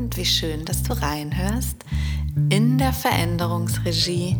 und 0.00 0.16
wie 0.16 0.24
schön, 0.24 0.64
dass 0.64 0.82
du 0.82 0.94
reinhörst 0.94 1.84
in 2.48 2.78
der 2.78 2.92
Veränderungsregie, 2.92 4.36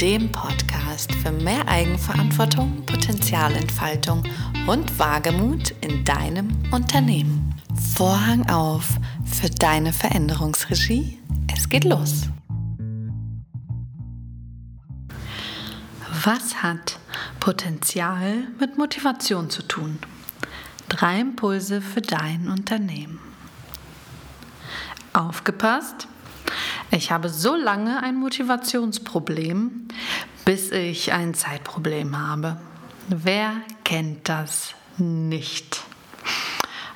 dem 0.00 0.32
Podcast 0.32 1.14
für 1.14 1.30
mehr 1.30 1.68
Eigenverantwortung, 1.68 2.84
Potenzialentfaltung 2.84 4.24
und 4.66 4.98
Wagemut 4.98 5.72
in 5.82 6.04
deinem 6.04 6.48
Unternehmen. 6.72 7.54
Vorhang 7.94 8.48
auf 8.50 8.98
für 9.24 9.48
deine 9.48 9.92
Veränderungsregie. 9.92 11.18
Es 11.54 11.68
geht 11.68 11.84
los. 11.84 12.28
Was 16.24 16.62
hat 16.62 16.98
Potenzial 17.38 18.48
mit 18.58 18.78
Motivation 18.78 19.48
zu 19.48 19.62
tun? 19.62 20.00
Drei 20.88 21.20
Impulse 21.20 21.80
für 21.80 22.00
dein 22.00 22.48
Unternehmen. 22.48 23.27
Aufgepasst! 25.18 26.06
Ich 26.92 27.10
habe 27.10 27.28
so 27.28 27.56
lange 27.56 28.04
ein 28.04 28.14
Motivationsproblem, 28.14 29.88
bis 30.44 30.70
ich 30.70 31.12
ein 31.12 31.34
Zeitproblem 31.34 32.16
habe. 32.16 32.56
Wer 33.08 33.54
kennt 33.82 34.28
das 34.28 34.74
nicht? 34.96 35.80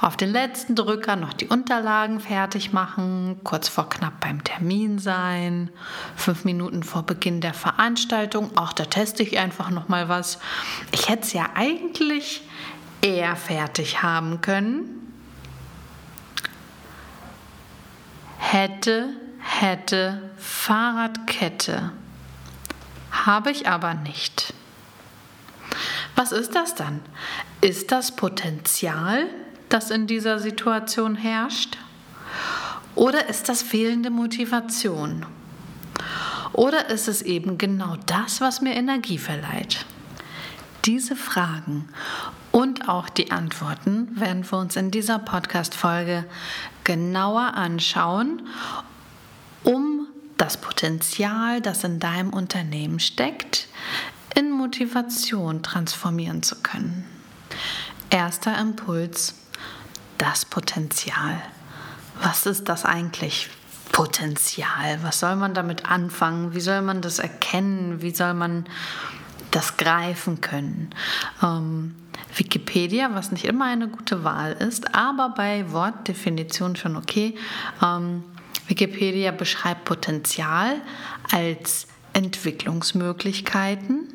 Auf 0.01 0.17
den 0.17 0.31
letzten 0.31 0.77
Drücker 0.77 1.17
noch 1.17 1.33
die 1.33 1.49
Unterlagen 1.49 2.21
fertig 2.21 2.73
machen, 2.73 3.41
kurz 3.43 3.69
vor 3.69 3.89
knapp 3.89 4.21
beim 4.21 4.45
Termin 4.45 5.01
sein, 5.01 5.71
fünf 6.15 6.45
Minuten 6.45 6.85
vor 6.85 7.03
Beginn 7.03 7.41
der 7.41 7.55
Veranstaltung, 7.55 8.57
auch 8.57 8.73
da 8.73 8.85
teste 8.85 9.25
ich 9.25 9.41
einfach 9.41 9.71
noch 9.71 9.89
mal 9.89 10.09
was. 10.09 10.39
Ich 10.93 11.09
hätte 11.09 11.23
es 11.23 11.33
ja 11.33 11.51
eigentlich 11.57 12.43
eher 13.01 13.35
fertig 13.35 14.05
haben 14.05 14.41
können. 14.43 15.02
Hätte, 18.45 19.09
hätte, 19.39 20.21
Fahrradkette. 20.37 21.93
Habe 23.11 23.51
ich 23.51 23.69
aber 23.69 23.95
nicht. 23.95 24.53
Was 26.17 26.33
ist 26.33 26.55
das 26.55 26.75
dann? 26.75 27.01
Ist 27.63 27.93
das 27.93 28.15
Potenzial, 28.15 29.27
das 29.69 29.91
in 29.91 30.07
dieser 30.07 30.39
Situation 30.39 31.15
herrscht? 31.15 31.79
Oder 32.95 33.29
ist 33.29 33.49
das 33.49 33.63
fehlende 33.63 34.11
Motivation? 34.11 35.25
Oder 36.53 36.91
ist 36.91 37.09
es 37.09 37.23
eben 37.23 37.57
genau 37.57 37.97
das, 38.07 38.41
was 38.43 38.61
mir 38.61 38.75
Energie 38.75 39.19
verleiht? 39.19 39.87
Diese 40.85 41.17
Fragen 41.17 41.89
und 42.63 42.89
auch 42.89 43.09
die 43.09 43.33
Antworten 43.33 44.21
werden 44.21 44.49
wir 44.49 44.57
uns 44.57 44.77
in 44.77 44.93
dieser 44.93 45.19
Podcast-Folge 45.19 46.25
genauer 46.85 47.55
anschauen, 47.55 48.47
um 49.65 50.07
das 50.37 50.59
Potenzial, 50.59 51.61
das 51.61 51.83
in 51.83 51.99
deinem 51.99 52.33
Unternehmen 52.33 53.01
steckt, 53.01 53.67
in 54.37 54.53
Motivation 54.53 55.65
transformieren 55.65 56.45
zu 56.45 56.63
können. 56.63 57.05
Erster 58.11 58.57
Impuls, 58.57 59.35
das 60.19 60.45
Potenzial. 60.45 61.43
Was 62.23 62.47
ist 62.47 62.69
das 62.69 62.85
eigentlich? 62.85 63.51
Potenzial. 63.91 65.03
Was 65.03 65.19
soll 65.19 65.35
man 65.35 65.53
damit 65.53 65.91
anfangen? 65.91 66.55
Wie 66.55 66.61
soll 66.61 66.81
man 66.81 67.03
das 67.03 67.19
erkennen? 67.19 68.01
Wie 68.03 68.15
soll 68.15 68.35
man 68.35 68.67
das 69.53 69.77
greifen 69.77 70.41
können. 70.41 70.91
Ähm, 71.43 71.95
Wikipedia, 72.37 73.11
was 73.13 73.33
nicht 73.33 73.45
immer 73.45 73.67
eine 73.67 73.89
gute 73.89 74.25
Wahl 74.25 74.53
ist, 74.53 74.95
aber 74.95 75.31
bei 75.31 75.71
Wortdefinition 75.71 76.77
schon 76.77 76.97
okay. 76.97 77.35
Ähm, 77.83 78.25
Wikipedia 78.69 79.33
beschreibt 79.33 79.85
Potenzial 79.85 80.81
als 81.31 81.87
Entwicklungsmöglichkeiten, 82.13 84.09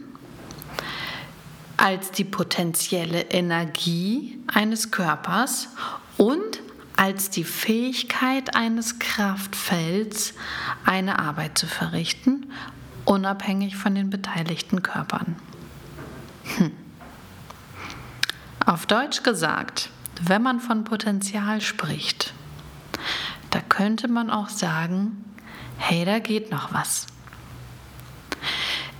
als 1.78 2.12
die 2.12 2.24
potenzielle 2.24 3.22
Energie 3.22 4.40
eines 4.48 4.92
Körpers 4.92 5.70
und 6.18 6.62
als 6.96 7.30
die 7.30 7.44
Fähigkeit 7.44 8.56
eines 8.56 8.98
Kraftfelds, 8.98 10.34
eine 10.86 11.20
Arbeit 11.20 11.58
zu 11.58 11.68
verrichten 11.68 12.48
unabhängig 13.08 13.78
von 13.78 13.96
den 13.96 14.10
beteiligten 14.10 14.84
Körpern. 14.84 15.38
Hm. 16.58 16.72
Auf 18.68 18.86
Deutsch 18.86 19.24
gesagt, 19.24 19.92
wenn 20.22 20.44
man 20.44 20.60
von 20.60 20.84
Potenzial 20.84 21.62
spricht, 21.62 22.34
da 23.50 23.62
könnte 23.62 24.10
man 24.10 24.30
auch 24.30 24.50
sagen, 24.50 25.24
hey, 25.78 26.04
da 26.04 26.20
geht 26.20 26.52
noch 26.52 26.74
was. 26.74 27.08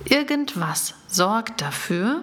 Irgendwas 0.06 0.94
sorgt 1.06 1.60
dafür, 1.60 2.22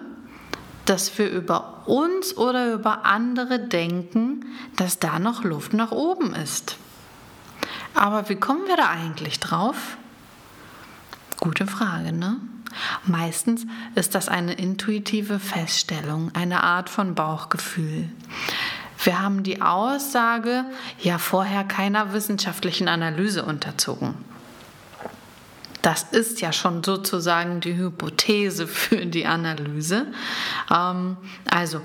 dass 0.86 1.16
wir 1.18 1.30
über 1.30 1.86
uns 1.86 2.36
oder 2.36 2.72
über 2.72 3.04
andere 3.04 3.60
denken, 3.60 4.46
dass 4.74 4.98
da 4.98 5.20
noch 5.20 5.44
Luft 5.44 5.72
nach 5.72 5.92
oben 5.92 6.34
ist. 6.34 6.78
Aber 7.94 8.28
wie 8.28 8.34
kommen 8.34 8.66
wir 8.66 8.76
da 8.76 8.90
eigentlich 8.90 9.38
drauf? 9.38 9.96
Gute 11.38 11.66
Frage, 11.66 12.12
ne? 12.12 12.36
Meistens 13.04 13.66
ist 13.94 14.14
das 14.14 14.28
eine 14.28 14.54
intuitive 14.54 15.38
Feststellung, 15.38 16.30
eine 16.34 16.62
Art 16.62 16.90
von 16.90 17.14
Bauchgefühl. 17.14 18.08
Wir 19.02 19.20
haben 19.20 19.42
die 19.42 19.62
Aussage 19.62 20.64
ja 21.00 21.18
vorher 21.18 21.64
keiner 21.64 22.12
wissenschaftlichen 22.12 22.88
Analyse 22.88 23.44
unterzogen. 23.44 24.14
Das 25.82 26.02
ist 26.02 26.40
ja 26.40 26.52
schon 26.52 26.82
sozusagen 26.82 27.60
die 27.60 27.76
Hypothese 27.76 28.66
für 28.66 29.06
die 29.06 29.26
Analyse. 29.26 30.06
Ähm, 30.70 31.16
also, 31.48 31.80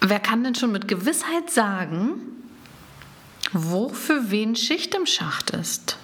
wer 0.00 0.20
kann 0.20 0.44
denn 0.44 0.54
schon 0.54 0.70
mit 0.70 0.86
Gewissheit 0.86 1.50
sagen, 1.50 2.20
wo 3.52 3.88
für 3.88 4.30
wen 4.30 4.54
Schicht 4.54 4.94
im 4.94 5.06
Schacht 5.06 5.50
ist? 5.50 5.98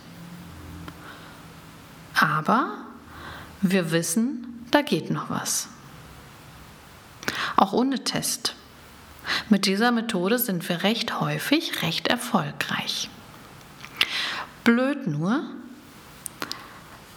Aber 2.14 2.72
wir 3.60 3.91
wissen, 3.91 4.66
da 4.70 4.82
geht 4.82 5.10
noch 5.10 5.30
was. 5.30 5.69
Auch 7.56 7.72
ohne 7.72 8.04
Test. 8.04 8.54
Mit 9.48 9.66
dieser 9.66 9.91
Methode 9.91 10.38
sind 10.38 10.69
wir 10.69 10.82
recht 10.82 11.20
häufig 11.20 11.82
recht 11.82 12.08
erfolgreich. 12.08 13.08
Blöd 14.64 15.06
nur, 15.06 15.44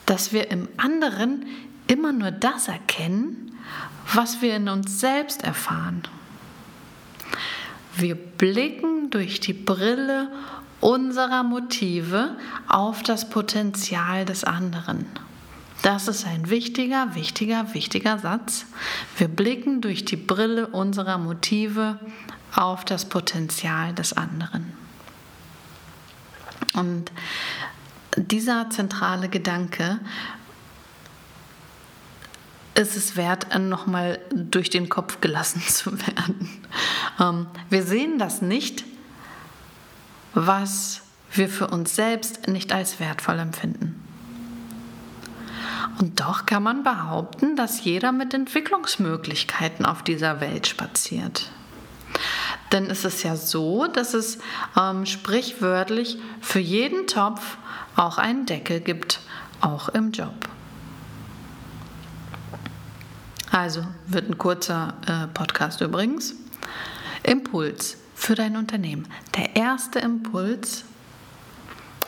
dass 0.06 0.32
wir 0.32 0.52
im 0.52 0.70
anderen 0.78 1.46
immer 1.88 2.12
nur 2.12 2.32
das 2.32 2.68
erkennen, 2.68 3.58
was 4.14 4.42
wir 4.42 4.56
in 4.56 4.70
uns 4.70 5.00
selbst 5.00 5.44
erfahren. 5.44 6.04
Wir 7.96 8.16
blicken 8.16 9.10
durch 9.10 9.40
die 9.40 9.54
Brille 9.54 10.32
unserer 10.80 11.44
Motive 11.44 12.38
auf 12.68 13.04
das 13.04 13.30
Potenzial 13.30 14.26
des 14.26 14.44
anderen. 14.44 15.06
Das 15.82 16.08
ist 16.08 16.26
ein 16.26 16.50
wichtiger, 16.50 17.16
wichtiger, 17.16 17.74
wichtiger 17.74 18.20
Satz. 18.20 18.66
Wir 19.18 19.28
blicken 19.28 19.82
durch 19.82 20.06
die 20.06 20.18
Brille 20.18 20.68
unserer 20.68 21.18
Motive 21.18 22.00
auf 22.56 22.84
das 22.84 23.06
Potenzial 23.06 23.94
des 23.94 24.14
anderen. 24.14 24.74
Und 26.74 27.12
dieser 28.16 28.70
zentrale 28.70 29.30
Gedanke 29.30 30.00
ist 32.76 32.96
es 32.96 33.16
wert, 33.16 33.58
nochmal 33.58 34.20
durch 34.34 34.70
den 34.70 34.90
Kopf 34.90 35.22
gelassen 35.22 35.62
zu 35.68 35.92
werden. 36.06 36.50
Ähm, 37.20 37.48
wir 37.70 37.84
sehen 37.84 38.20
das 38.20 38.42
nicht 38.42 38.84
was 40.38 41.02
wir 41.32 41.50
für 41.50 41.68
uns 41.68 41.96
selbst 41.96 42.48
nicht 42.48 42.72
als 42.72 43.00
wertvoll 43.00 43.40
empfinden. 43.40 44.04
Und 46.00 46.20
doch 46.20 46.46
kann 46.46 46.62
man 46.62 46.84
behaupten, 46.84 47.56
dass 47.56 47.84
jeder 47.84 48.12
mit 48.12 48.36
Entwicklungsmöglichkeiten 48.36 49.84
auf 49.84 50.04
dieser 50.04 50.40
Welt 50.40 50.68
spaziert. 50.68 51.50
Denn 52.72 52.86
es 52.92 53.04
ist 53.04 53.24
ja 53.24 53.36
so, 53.36 53.88
dass 53.88 54.14
es 54.14 54.38
ähm, 54.80 55.08
sprichwörtlich 55.08 56.20
für 56.40 56.60
jeden 56.60 57.08
Topf 57.08 57.58
auch 57.96 58.20
einen 58.20 58.46
Deckel 58.46 58.80
gibt, 58.80 59.22
auch 59.60 59.90
im 59.90 60.12
Job. 60.12 60.50
Also 63.50 63.84
wird 64.06 64.30
ein 64.30 64.38
kurzer 64.38 64.94
äh, 65.08 65.28
Podcast 65.34 65.82
übrigens. 65.82 66.36
Impuls 67.24 67.98
für 68.18 68.34
dein 68.34 68.58
Unternehmen. 68.58 69.08
Der 69.38 69.56
erste 69.56 70.00
Impuls, 70.00 70.84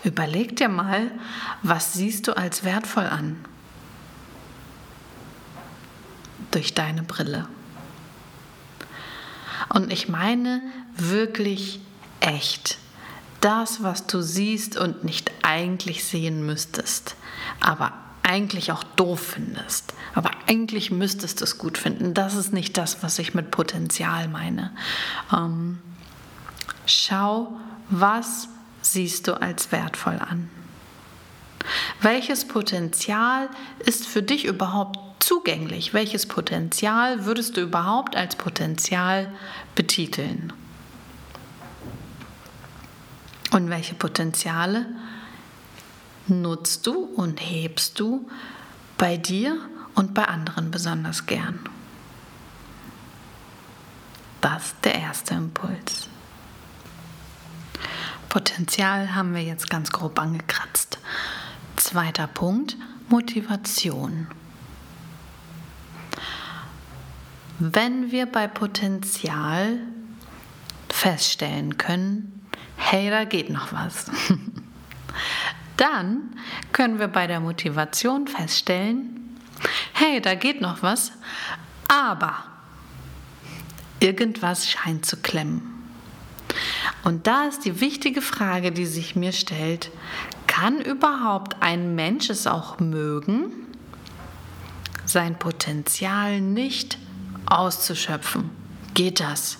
überleg 0.04 0.56
dir 0.58 0.68
mal, 0.68 1.12
was 1.62 1.94
siehst 1.94 2.28
du 2.28 2.36
als 2.36 2.64
wertvoll 2.64 3.06
an? 3.06 3.38
Durch 6.50 6.74
deine 6.74 7.04
Brille. 7.04 7.48
Und 9.70 9.94
ich 9.94 10.10
meine 10.10 10.64
wirklich 10.96 11.80
echt. 12.20 12.80
das, 13.40 13.84
was 13.84 14.06
du 14.06 14.22
siehst 14.22 14.76
und 14.76 15.06
nicht 15.06 15.32
eigentlich 15.44 16.04
sehen 16.04 16.46
müsstest, 16.46 17.16
aber 17.62 17.94
eigentlich 18.24 18.74
auch 18.74 18.84
doof 18.84 19.36
findest. 19.36 19.94
Aber 20.14 20.32
eigentlich 20.48 20.92
müsstest 20.92 21.40
du 21.40 21.46
es 21.46 21.58
gut 21.58 21.78
finden. 21.78 22.14
Das 22.14 22.36
ist 22.36 22.52
nicht 22.52 22.78
das, 22.78 23.02
was 23.02 23.18
ich 23.18 23.34
mit 23.34 23.50
Potenzial 23.50 24.28
meine. 24.28 24.72
Ähm, 25.34 25.80
schau, 26.90 27.60
was 27.90 28.48
siehst 28.82 29.28
du 29.28 29.40
als 29.42 29.72
wertvoll 29.72 30.20
an? 30.20 30.50
Welches 32.02 32.48
Potenzial 32.48 33.50
ist 33.80 34.08
für 34.08 34.24
dich 34.24 34.46
überhaupt 34.46 35.24
zugänglich? 35.24 35.94
Welches 35.94 36.26
Potenzial 36.26 37.26
würdest 37.26 37.58
du 37.58 37.62
überhaupt 37.62 38.16
als 38.16 38.36
Potenzial 38.36 39.32
betiteln? 39.76 40.54
Und 43.52 43.70
welche 43.70 43.96
Potenziale 43.96 44.86
nutzt 46.28 46.86
du 46.88 46.94
und 46.94 47.38
hebst 47.38 48.00
du 48.00 48.30
bei 48.98 49.18
dir 49.18 49.58
und 49.96 50.14
bei 50.14 50.26
anderen 50.26 50.72
besonders 50.72 51.26
gern? 51.26 51.60
Das 54.42 54.68
ist 54.68 54.76
der 54.86 54.96
erste 54.96 55.34
Impuls. 55.34 56.08
Potenzial 58.30 59.16
haben 59.16 59.34
wir 59.34 59.42
jetzt 59.42 59.72
ganz 59.72 59.92
grob 59.92 60.20
angekratzt. 60.20 61.00
Zweiter 61.76 62.28
Punkt, 62.28 62.78
Motivation. 63.10 64.28
Wenn 67.58 68.12
wir 68.12 68.28
bei 68.28 68.48
Potenzial 68.48 69.80
feststellen 70.90 71.78
können, 71.78 72.48
hey, 72.78 73.10
da 73.10 73.26
geht 73.26 73.50
noch 73.50 73.74
was, 73.74 74.12
dann 75.78 76.36
können 76.72 77.00
wir 77.00 77.08
bei 77.08 77.26
der 77.26 77.40
Motivation 77.40 78.28
feststellen, 78.28 79.40
hey, 79.94 80.22
da 80.22 80.36
geht 80.36 80.62
noch 80.62 80.84
was, 80.84 81.14
aber 81.88 82.44
irgendwas 84.00 84.70
scheint 84.70 85.06
zu 85.06 85.18
klemmen. 85.18 85.79
Und 87.04 87.28
da 87.28 87.46
ist 87.46 87.66
die 87.66 87.80
wichtige 87.80 88.22
Frage, 88.22 88.72
die 88.72 88.86
sich 88.86 89.16
mir 89.16 89.32
stellt, 89.32 89.92
kann 90.48 90.82
überhaupt 90.82 91.58
ein 91.62 91.96
Mensch 91.96 92.30
es 92.30 92.48
auch 92.48 92.80
mögen, 92.80 93.52
sein 95.06 95.40
Potenzial 95.40 96.42
nicht 96.42 96.98
auszuschöpfen? 97.46 98.50
Geht 98.94 99.20
das? 99.20 99.58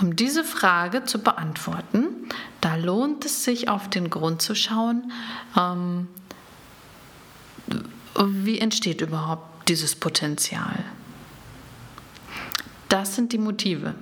Um 0.00 0.16
diese 0.16 0.44
Frage 0.44 1.04
zu 1.04 1.18
beantworten, 1.18 2.28
da 2.60 2.76
lohnt 2.76 3.24
es 3.24 3.44
sich 3.44 3.68
auf 3.68 3.88
den 3.88 4.10
Grund 4.10 4.42
zu 4.42 4.54
schauen, 4.54 5.12
ähm, 5.56 6.08
wie 8.18 8.58
entsteht 8.58 9.00
überhaupt 9.00 9.68
dieses 9.68 9.94
Potenzial. 9.94 10.84
Das 12.88 13.14
sind 13.14 13.32
die 13.32 13.38
Motive. 13.38 13.94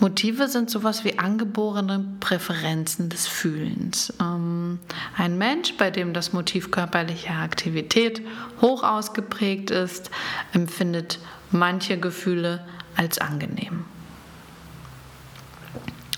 Motive 0.00 0.46
sind 0.46 0.70
sowas 0.70 1.04
wie 1.04 1.18
angeborene 1.18 2.04
Präferenzen 2.20 3.08
des 3.08 3.26
Fühlens. 3.26 4.12
Ähm, 4.20 4.78
ein 5.16 5.38
Mensch, 5.38 5.76
bei 5.76 5.90
dem 5.90 6.12
das 6.14 6.32
Motiv 6.32 6.70
körperliche 6.70 7.30
Aktivität 7.30 8.22
hoch 8.60 8.84
ausgeprägt 8.84 9.70
ist, 9.70 10.10
empfindet 10.52 11.18
manche 11.50 11.98
Gefühle 11.98 12.64
als 12.96 13.18
angenehm. 13.18 13.84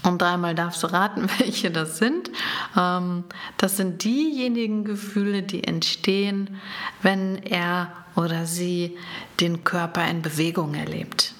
Und 0.03 0.21
dreimal 0.21 0.55
darfst 0.55 0.82
du 0.82 0.87
raten, 0.88 1.29
welche 1.38 1.71
das 1.71 1.97
sind. 1.97 2.31
Ähm, 2.77 3.25
das 3.56 3.79
sind 3.79 4.05
diejenigen 4.05 4.85
Gefühle, 4.85 5.43
die 5.43 5.65
entstehen, 5.65 6.61
wenn 7.00 7.43
er 7.43 7.93
oder 8.15 8.44
sie 8.44 8.99
den 9.41 9.65
Körper 9.65 10.06
in 10.06 10.21
Bewegung 10.21 10.75
erlebt. 10.75 11.35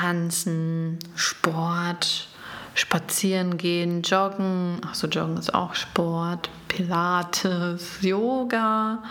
Tanzen, 0.00 0.98
Sport, 1.14 2.28
Spazieren 2.74 3.58
gehen, 3.58 4.00
Joggen, 4.00 4.80
achso, 4.82 5.06
Joggen 5.08 5.36
ist 5.36 5.52
auch 5.52 5.74
Sport, 5.74 6.48
Pilates, 6.68 7.98
Yoga. 8.00 9.02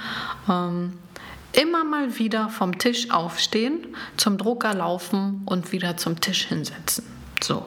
Ähm, 0.50 0.94
immer 1.52 1.84
mal 1.84 2.18
wieder 2.18 2.50
vom 2.50 2.80
Tisch 2.80 3.12
aufstehen, 3.12 3.96
zum 4.18 4.40
Drucker 4.40 4.74
laufen 4.74 5.44
und 5.46 5.72
wieder 5.72 5.96
zum 5.98 6.20
Tisch 6.20 6.46
hinsetzen. 6.46 7.06
So. 7.44 7.66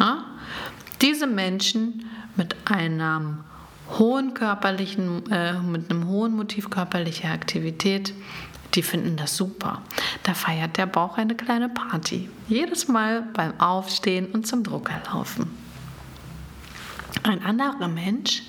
Ja? 0.00 0.24
Diese 1.00 1.28
Menschen 1.28 2.10
mit 2.34 2.56
einem 2.64 3.44
hohen 3.98 4.34
körperlichen, 4.34 5.30
äh, 5.30 5.60
mit 5.60 5.90
einem 5.90 6.08
hohen 6.08 6.34
Motiv 6.34 6.70
körperlicher 6.70 7.30
Aktivität 7.30 8.12
die 8.74 8.82
finden 8.82 9.16
das 9.16 9.36
super. 9.36 9.82
Da 10.22 10.34
feiert 10.34 10.76
der 10.76 10.86
Bauch 10.86 11.16
eine 11.16 11.34
kleine 11.34 11.68
Party. 11.68 12.28
Jedes 12.48 12.88
Mal 12.88 13.22
beim 13.32 13.58
Aufstehen 13.60 14.26
und 14.26 14.46
zum 14.46 14.62
Drucker 14.62 15.00
laufen. 15.12 15.50
Ein 17.22 17.42
anderer 17.42 17.88
Mensch 17.88 18.42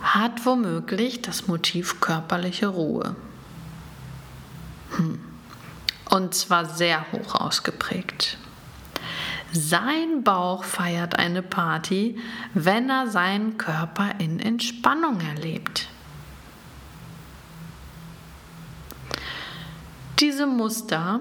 hat 0.00 0.46
womöglich 0.46 1.22
das 1.22 1.46
Motiv 1.46 2.00
körperliche 2.00 2.68
Ruhe. 2.68 3.16
Hm. 4.96 5.18
Und 6.10 6.34
zwar 6.34 6.66
sehr 6.66 7.10
hoch 7.12 7.34
ausgeprägt. 7.34 8.38
Sein 9.52 10.24
Bauch 10.24 10.64
feiert 10.64 11.18
eine 11.18 11.42
Party, 11.42 12.18
wenn 12.54 12.90
er 12.90 13.08
seinen 13.08 13.56
Körper 13.56 14.12
in 14.18 14.40
Entspannung 14.40 15.20
erlebt. 15.20 15.88
Diese 20.20 20.46
Muster, 20.46 21.20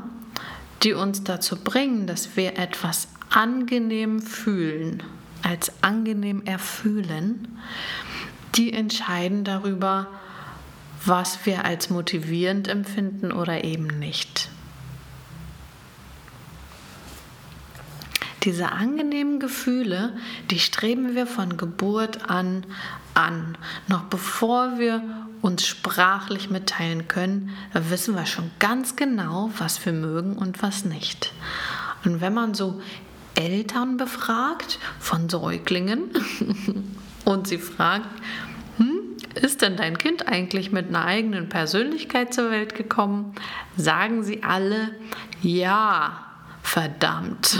die 0.84 0.94
uns 0.94 1.24
dazu 1.24 1.56
bringen, 1.56 2.08
dass 2.08 2.36
wir 2.36 2.58
etwas 2.58 3.08
angenehm 3.30 4.22
fühlen, 4.22 5.02
als 5.42 5.72
angenehm 5.82 6.44
erfühlen, 6.46 7.58
die 8.56 8.72
entscheiden 8.74 9.44
darüber, 9.44 10.08
was 11.06 11.46
wir 11.46 11.66
als 11.66 11.90
motivierend 11.90 12.68
empfinden 12.68 13.32
oder 13.32 13.64
eben 13.64 13.88
nicht. 13.88 14.50
Diese 18.44 18.72
angenehmen 18.72 19.40
Gefühle, 19.40 20.16
die 20.52 20.60
streben 20.60 21.16
wir 21.16 21.26
von 21.26 21.58
Geburt 21.58 22.30
an 22.30 22.66
an. 23.14 23.58
Noch 23.88 24.04
bevor 24.04 24.78
wir 24.78 25.02
uns 25.44 25.68
sprachlich 25.68 26.50
mitteilen 26.50 27.10
können, 27.10 27.50
wissen 27.74 28.16
wir 28.16 28.26
schon 28.26 28.50
ganz 28.60 28.96
genau, 28.96 29.52
was 29.58 29.86
wir 29.86 29.92
mögen 29.92 30.38
und 30.38 30.64
was 30.64 30.86
nicht. 30.86 31.34
Und 32.06 32.22
wenn 32.22 32.34
man 32.34 32.54
so 32.54 32.82
Eltern 33.36 33.98
befragt 33.98 34.80
von 35.00 35.28
Säuglingen 35.28 36.12
und 37.26 37.50
sie 37.50 37.58
fragt, 37.58 38.08
hm, 38.78 39.02
ist 39.36 39.62
denn 39.62 39.76
dein 39.76 39.98
Kind 39.98 40.30
eigentlich 40.30 40.72
mit 40.72 40.88
einer 40.88 41.04
eigenen 41.04 41.50
Persönlichkeit 41.50 42.34
zur 42.34 42.50
Welt 42.50 42.74
gekommen? 42.74 43.36
Sagen 43.76 44.24
sie 44.24 44.44
alle, 44.44 44.92
ja, 45.42 46.26
verdammt. 46.62 47.60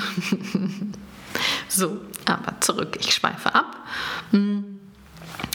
so, 1.68 2.00
aber 2.28 2.62
zurück, 2.62 2.98
ich 2.98 3.14
schweife 3.14 3.54
ab. 3.54 3.76
Hm. 4.32 4.80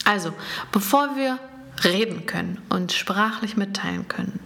Also, 0.05 0.31
bevor 0.71 1.15
wir 1.15 1.39
reden 1.83 2.25
können 2.25 2.61
und 2.69 2.91
sprachlich 2.91 3.57
mitteilen 3.57 4.07
können, 4.07 4.39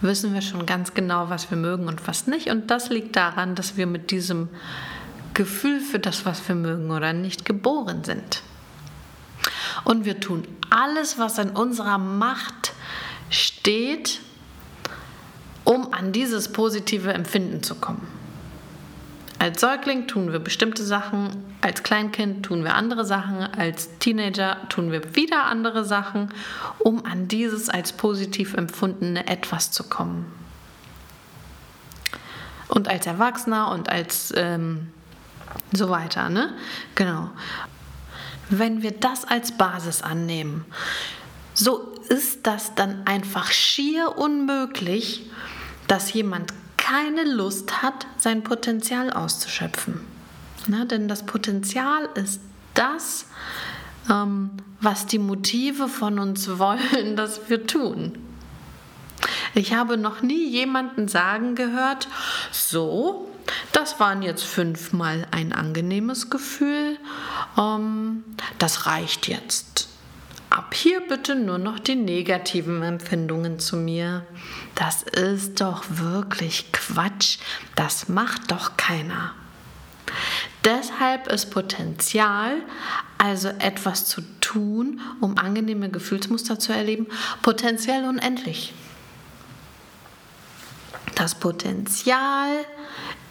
wissen 0.00 0.34
wir 0.34 0.42
schon 0.42 0.66
ganz 0.66 0.94
genau, 0.94 1.30
was 1.30 1.50
wir 1.50 1.56
mögen 1.56 1.88
und 1.88 2.06
was 2.06 2.26
nicht. 2.26 2.48
Und 2.48 2.70
das 2.70 2.90
liegt 2.90 3.16
daran, 3.16 3.54
dass 3.54 3.76
wir 3.76 3.86
mit 3.86 4.10
diesem 4.10 4.48
Gefühl 5.34 5.80
für 5.80 5.98
das, 5.98 6.26
was 6.26 6.46
wir 6.48 6.54
mögen 6.54 6.90
oder 6.90 7.12
nicht, 7.12 7.44
geboren 7.44 8.04
sind. 8.04 8.42
Und 9.84 10.04
wir 10.04 10.20
tun 10.20 10.46
alles, 10.70 11.18
was 11.18 11.38
in 11.38 11.50
unserer 11.50 11.98
Macht 11.98 12.72
steht, 13.30 14.20
um 15.64 15.92
an 15.92 16.12
dieses 16.12 16.52
positive 16.52 17.12
Empfinden 17.12 17.62
zu 17.62 17.74
kommen. 17.74 18.06
Als 19.38 19.60
Säugling 19.60 20.06
tun 20.06 20.32
wir 20.32 20.38
bestimmte 20.38 20.84
Sachen, 20.84 21.51
als 21.62 21.82
Kleinkind 21.84 22.44
tun 22.44 22.64
wir 22.64 22.74
andere 22.74 23.04
Sachen, 23.04 23.38
als 23.38 23.98
Teenager 24.00 24.56
tun 24.68 24.90
wir 24.90 25.14
wieder 25.14 25.44
andere 25.44 25.84
Sachen, 25.84 26.32
um 26.80 27.04
an 27.06 27.28
dieses 27.28 27.68
als 27.68 27.92
positiv 27.92 28.54
empfundene 28.54 29.26
etwas 29.28 29.70
zu 29.70 29.84
kommen. 29.84 30.26
Und 32.68 32.88
als 32.88 33.06
Erwachsener 33.06 33.70
und 33.70 33.88
als 33.88 34.32
ähm, 34.36 34.88
so 35.72 35.88
weiter, 35.88 36.28
ne? 36.28 36.52
Genau. 36.96 37.30
Wenn 38.48 38.82
wir 38.82 38.92
das 38.92 39.24
als 39.24 39.52
Basis 39.56 40.02
annehmen, 40.02 40.64
so 41.54 41.94
ist 42.08 42.46
das 42.46 42.74
dann 42.74 43.06
einfach 43.06 43.52
schier 43.52 44.18
unmöglich, 44.18 45.30
dass 45.86 46.12
jemand 46.12 46.52
keine 46.76 47.24
Lust 47.24 47.82
hat, 47.82 48.06
sein 48.18 48.42
Potenzial 48.42 49.12
auszuschöpfen. 49.12 50.11
Na, 50.68 50.84
denn 50.84 51.08
das 51.08 51.24
Potenzial 51.26 52.08
ist 52.14 52.40
das, 52.74 53.26
ähm, 54.10 54.50
was 54.80 55.06
die 55.06 55.18
Motive 55.18 55.88
von 55.88 56.18
uns 56.18 56.58
wollen, 56.58 57.16
dass 57.16 57.48
wir 57.48 57.66
tun. 57.66 58.18
Ich 59.54 59.74
habe 59.74 59.96
noch 59.96 60.22
nie 60.22 60.48
jemanden 60.48 61.08
sagen 61.08 61.54
gehört, 61.54 62.08
so, 62.50 63.28
das 63.72 64.00
waren 64.00 64.22
jetzt 64.22 64.44
fünfmal 64.44 65.26
ein 65.30 65.52
angenehmes 65.52 66.30
Gefühl, 66.30 66.98
ähm, 67.58 68.24
das 68.58 68.86
reicht 68.86 69.28
jetzt. 69.28 69.88
Ab 70.50 70.74
hier 70.74 71.00
bitte 71.00 71.34
nur 71.34 71.58
noch 71.58 71.78
die 71.78 71.94
negativen 71.94 72.82
Empfindungen 72.82 73.58
zu 73.58 73.76
mir. 73.76 74.26
Das 74.74 75.02
ist 75.02 75.62
doch 75.62 75.84
wirklich 75.88 76.72
Quatsch, 76.72 77.38
das 77.74 78.08
macht 78.08 78.50
doch 78.50 78.76
keiner. 78.76 79.32
Deshalb 80.64 81.26
ist 81.26 81.50
Potenzial, 81.50 82.56
also 83.18 83.48
etwas 83.48 84.06
zu 84.06 84.22
tun, 84.40 85.00
um 85.20 85.36
angenehme 85.36 85.90
Gefühlsmuster 85.90 86.58
zu 86.58 86.72
erleben, 86.72 87.06
potenziell 87.42 88.04
unendlich. 88.04 88.72
Das 91.16 91.34
Potenzial 91.34 92.64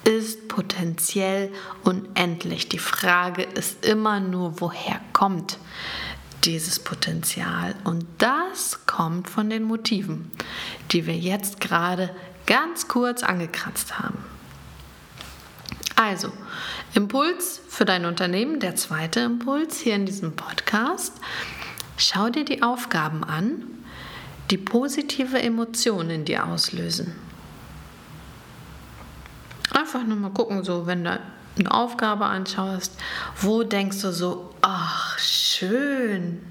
ist 0.03 0.47
potenziell 0.47 1.51
unendlich. 1.83 2.69
Die 2.69 2.79
Frage 2.79 3.43
ist 3.43 3.85
immer 3.85 4.19
nur, 4.19 4.59
woher 4.59 4.99
kommt 5.13 5.57
dieses 6.43 6.79
Potenzial? 6.79 7.75
Und 7.83 8.05
das 8.17 8.85
kommt 8.85 9.29
von 9.29 9.49
den 9.49 9.63
Motiven, 9.63 10.31
die 10.91 11.05
wir 11.05 11.15
jetzt 11.15 11.61
gerade 11.61 12.09
ganz 12.45 12.87
kurz 12.87 13.23
angekratzt 13.23 13.99
haben. 13.99 14.30
Also, 16.03 16.31
Impuls 16.95 17.61
für 17.69 17.85
dein 17.85 18.05
Unternehmen, 18.05 18.59
der 18.59 18.75
zweite 18.75 19.19
Impuls 19.19 19.77
hier 19.77 19.93
in 19.93 20.07
diesem 20.07 20.35
Podcast. 20.35 21.13
Schau 21.95 22.29
dir 22.29 22.43
die 22.43 22.63
Aufgaben 22.63 23.23
an, 23.23 23.61
die 24.49 24.57
positive 24.57 25.39
Emotionen 25.39 26.09
in 26.09 26.25
dir 26.25 26.47
auslösen. 26.47 27.15
Einfach 29.71 30.03
nur 30.03 30.17
mal 30.17 30.31
gucken, 30.31 30.63
so 30.63 30.87
wenn 30.87 31.03
du 31.03 31.19
eine 31.59 31.71
Aufgabe 31.71 32.25
anschaust, 32.25 32.97
wo 33.39 33.61
denkst 33.61 34.01
du 34.01 34.11
so, 34.11 34.55
ach 34.63 35.19
schön, 35.19 36.41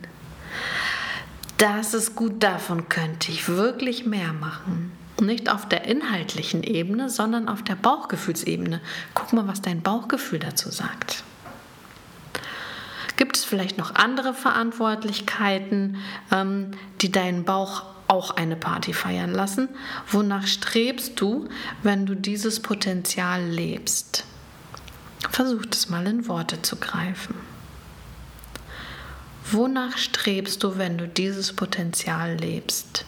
das 1.59 1.92
ist 1.92 2.14
gut, 2.14 2.40
davon 2.40 2.88
könnte 2.88 3.33
ich 3.33 3.49
wirklich 3.49 4.07
mehr 4.07 4.33
machen. 4.33 4.92
Nicht 5.20 5.50
auf 5.50 5.68
der 5.68 5.84
inhaltlichen 5.84 6.62
Ebene, 6.62 7.10
sondern 7.10 7.48
auf 7.48 7.62
der 7.62 7.74
Bauchgefühlsebene. 7.74 8.80
Guck 9.14 9.32
mal, 9.32 9.46
was 9.46 9.60
dein 9.60 9.82
Bauchgefühl 9.82 10.38
dazu 10.38 10.70
sagt. 10.70 11.24
Gibt 13.16 13.36
es 13.36 13.44
vielleicht 13.44 13.76
noch 13.76 13.94
andere 13.94 14.32
Verantwortlichkeiten, 14.32 15.98
ähm, 16.32 16.70
die 17.02 17.12
deinen 17.12 17.44
Bauch 17.44 17.84
auch 18.08 18.30
eine 18.30 18.56
Party 18.56 18.94
feiern 18.94 19.32
lassen? 19.32 19.68
Wonach 20.10 20.46
strebst 20.46 21.20
du, 21.20 21.48
wenn 21.82 22.06
du 22.06 22.16
dieses 22.16 22.60
Potenzial 22.60 23.44
lebst? 23.44 24.24
Versuch 25.30 25.64
es 25.70 25.90
mal 25.90 26.06
in 26.06 26.26
Worte 26.28 26.62
zu 26.62 26.76
greifen. 26.76 27.34
Wonach 29.52 29.98
strebst 29.98 30.62
du, 30.62 30.78
wenn 30.78 30.96
du 30.96 31.06
dieses 31.06 31.52
Potenzial 31.52 32.36
lebst? 32.36 33.04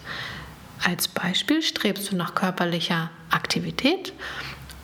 Als 0.85 1.07
Beispiel 1.07 1.61
strebst 1.61 2.11
du 2.11 2.15
nach 2.17 2.35
körperlicher 2.35 3.09
Aktivität 3.29 4.11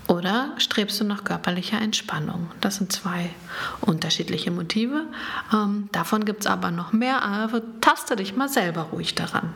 oder 0.07 0.53
strebst 0.57 1.01
du 1.01 1.03
nach 1.03 1.25
körperlicher 1.25 1.81
Entspannung? 1.81 2.49
Das 2.61 2.77
sind 2.77 2.93
zwei 2.93 3.29
unterschiedliche 3.81 4.49
Motive. 4.49 5.07
Ähm, 5.53 5.89
davon 5.91 6.23
gibt 6.23 6.41
es 6.41 6.47
aber 6.47 6.71
noch 6.71 6.93
mehr, 6.93 7.21
aber 7.21 7.61
taste 7.81 8.15
dich 8.15 8.35
mal 8.35 8.47
selber 8.47 8.83
ruhig 8.93 9.13
daran. 9.13 9.53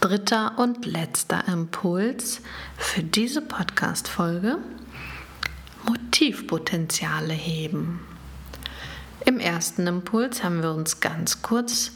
Dritter 0.00 0.58
und 0.58 0.84
letzter 0.84 1.46
Impuls 1.46 2.42
für 2.76 3.04
diese 3.04 3.40
Podcast-Folge: 3.40 4.58
Motivpotenziale 5.86 7.34
heben. 7.34 8.00
Im 9.24 9.38
ersten 9.38 9.86
Impuls 9.86 10.42
haben 10.42 10.62
wir 10.62 10.72
uns 10.72 11.00
ganz 11.00 11.42
kurz 11.42 11.92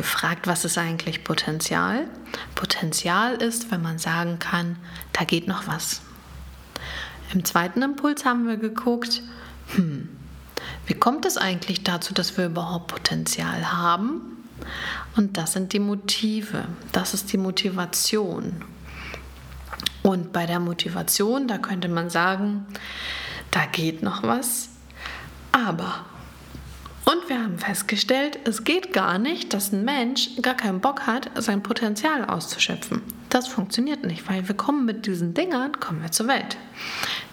gefragt, 0.00 0.46
was 0.46 0.64
ist 0.64 0.78
eigentlich 0.78 1.24
Potenzial? 1.24 2.06
Potenzial 2.54 3.34
ist, 3.34 3.70
wenn 3.70 3.82
man 3.82 3.98
sagen 3.98 4.38
kann, 4.38 4.76
da 5.12 5.24
geht 5.24 5.46
noch 5.46 5.66
was. 5.66 6.00
Im 7.32 7.44
zweiten 7.44 7.82
Impuls 7.82 8.24
haben 8.24 8.48
wir 8.48 8.56
geguckt, 8.56 9.22
hm, 9.74 10.08
wie 10.86 10.94
kommt 10.94 11.26
es 11.26 11.36
eigentlich 11.36 11.84
dazu, 11.84 12.14
dass 12.14 12.36
wir 12.36 12.46
überhaupt 12.46 12.88
Potenzial 12.88 13.72
haben? 13.72 14.22
Und 15.16 15.36
das 15.36 15.52
sind 15.52 15.72
die 15.72 15.78
Motive, 15.78 16.64
das 16.92 17.14
ist 17.14 17.32
die 17.32 17.38
Motivation. 17.38 18.64
Und 20.02 20.32
bei 20.32 20.46
der 20.46 20.60
Motivation, 20.60 21.46
da 21.46 21.58
könnte 21.58 21.88
man 21.88 22.08
sagen, 22.10 22.66
da 23.50 23.66
geht 23.66 24.02
noch 24.02 24.22
was, 24.22 24.70
aber 25.52 26.06
wir 27.30 27.42
haben 27.44 27.58
festgestellt, 27.58 28.40
es 28.44 28.64
geht 28.64 28.92
gar 28.92 29.18
nicht, 29.18 29.54
dass 29.54 29.72
ein 29.72 29.84
Mensch 29.84 30.30
gar 30.42 30.54
keinen 30.54 30.80
Bock 30.80 31.06
hat, 31.06 31.30
sein 31.36 31.62
Potenzial 31.62 32.24
auszuschöpfen. 32.24 33.02
Das 33.28 33.46
funktioniert 33.46 34.04
nicht, 34.04 34.28
weil 34.28 34.48
wir 34.48 34.56
kommen 34.56 34.84
mit 34.84 35.06
diesen 35.06 35.32
Dingern, 35.32 35.78
kommen 35.78 36.02
wir 36.02 36.10
zur 36.10 36.26
Welt. 36.26 36.56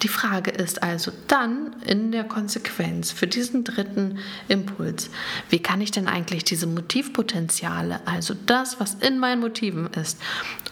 Die 0.03 0.07
Frage 0.07 0.51
ist 0.51 0.83
also 0.83 1.11
dann 1.27 1.75
in 1.83 2.11
der 2.11 2.25
Konsequenz 2.25 3.11
für 3.11 3.25
diesen 3.25 3.63
dritten 3.63 4.19
Impuls, 4.47 5.09
wie 5.49 5.59
kann 5.59 5.81
ich 5.81 5.89
denn 5.89 6.07
eigentlich 6.07 6.43
diese 6.43 6.67
Motivpotenziale, 6.67 7.99
also 8.05 8.35
das, 8.45 8.79
was 8.79 8.93
in 8.93 9.17
meinen 9.17 9.41
Motiven 9.41 9.87
ist, 9.87 10.19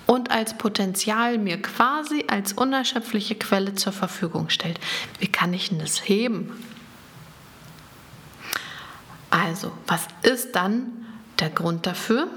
und 0.06 0.30
als 0.30 0.56
Potenzial 0.56 1.40
mir 1.40 1.60
quasi 1.60 2.26
als 2.28 2.54
unerschöpfliche 2.54 3.34
Quelle 3.34 3.74
zur 3.74 3.92
Verfügung 3.92 4.50
stellt, 4.50 4.80
wie 5.20 5.28
kann 5.28 5.52
ich 5.52 5.70
denn 5.70 5.80
das 5.80 6.08
heben? 6.08 6.52
Also, 9.36 9.74
was 9.86 10.08
ist 10.22 10.56
dann 10.56 11.06
der 11.40 11.50
Grund 11.50 11.86
dafür? 11.86 12.30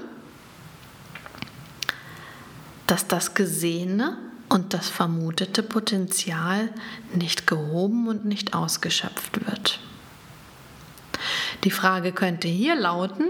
Dass 2.87 3.07
das 3.07 3.35
Gesehene 3.35 4.17
und 4.49 4.73
das 4.73 4.89
vermutete 4.89 5.63
Potenzial 5.63 6.67
nicht 7.13 7.47
gehoben 7.47 8.09
und 8.09 8.25
nicht 8.25 8.53
ausgeschöpft 8.53 9.47
wird. 9.47 9.79
Die 11.63 11.71
Frage 11.71 12.11
könnte 12.11 12.49
hier 12.49 12.75
lauten, 12.75 13.29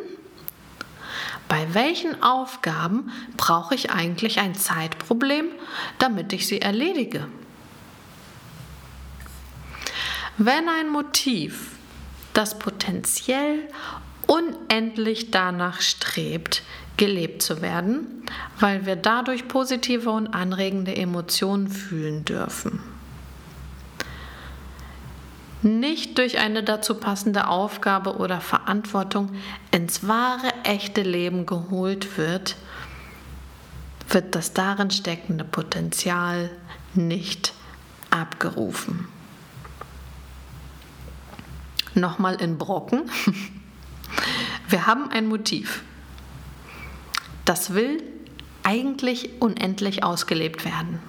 bei 1.48 1.72
welchen 1.76 2.24
Aufgaben 2.24 3.12
brauche 3.38 3.76
ich 3.76 3.92
eigentlich 3.92 4.40
ein 4.40 4.56
Zeitproblem, 4.56 5.46
damit 6.00 6.34
ich 6.34 6.48
sie 6.48 6.60
erledige? 6.60 7.28
Wenn 10.40 10.68
ein 10.68 10.90
Motiv 10.90 11.79
das 12.34 12.60
potenziell 12.60 13.68
unendlich 14.28 15.32
danach 15.32 15.82
strebt, 15.82 16.64
gelebt 16.98 17.42
zu 17.42 17.62
werden, 17.62 18.24
weil 18.60 18.86
wir 18.86 18.96
dadurch 18.96 19.48
positive 19.48 20.12
und 20.12 20.28
anregende 20.28 20.96
Emotionen 20.96 21.68
fühlen 21.68 22.26
dürfen. 22.26 22.80
Nicht 25.62 26.18
durch 26.18 26.38
eine 26.38 26.64
dazu 26.64 26.96
passende 26.96 27.48
Aufgabe 27.48 28.16
oder 28.18 28.40
Verantwortung 28.40 29.32
ins 29.72 30.08
wahre, 30.08 30.54
echte 30.64 31.02
Leben 31.02 31.46
geholt 31.46 32.18
wird, 32.18 32.56
wird 34.08 34.36
das 34.36 34.54
darin 34.54 34.92
steckende 34.92 35.44
Potenzial 35.44 36.50
nicht 36.94 37.54
abgerufen 38.10 39.08
nochmal 41.96 42.36
in 42.42 42.58
Brocken. 42.58 43.10
Wir 44.70 44.86
haben 44.88 45.10
ein 45.10 45.28
Motiv. 45.28 45.84
Das 47.46 47.74
will 47.74 48.04
eigentlich 48.64 49.42
unendlich 49.42 50.04
ausgelebt 50.04 50.66
werden. 50.66 51.00